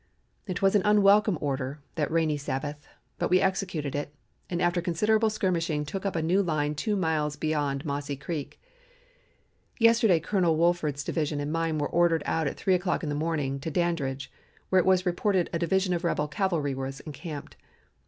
It 0.47 0.63
was 0.63 0.73
an 0.73 0.81
unwelcome 0.83 1.37
order 1.41 1.79
that 1.93 2.09
rainy 2.09 2.35
Sabbath, 2.35 2.87
but 3.19 3.29
we 3.29 3.39
executed 3.39 3.93
it, 3.93 4.11
and 4.49 4.59
after 4.59 4.81
considerable 4.81 5.29
skirmishing 5.29 5.85
took 5.85 6.07
up 6.07 6.15
a 6.15 6.23
new 6.23 6.41
line 6.41 6.73
two 6.73 6.95
miles 6.95 7.35
beyond 7.35 7.85
Mossy 7.85 8.15
Creek. 8.15 8.59
Yesterday 9.77 10.19
Colonel 10.19 10.57
Wolford's 10.57 11.03
division 11.03 11.39
and 11.39 11.53
mine 11.53 11.77
were 11.77 11.87
ordered 11.87 12.23
out 12.25 12.47
at 12.47 12.57
three 12.57 12.73
o'clock 12.73 13.03
in 13.03 13.09
the 13.09 13.13
morning 13.13 13.59
to 13.59 13.69
Dandridge, 13.69 14.31
where 14.69 14.79
it 14.79 14.87
was 14.87 15.05
reported 15.05 15.51
a 15.53 15.59
division 15.59 15.93
of 15.93 16.03
rebel 16.03 16.27
cavalry 16.27 16.73
was 16.73 17.01
encamped. 17.01 17.55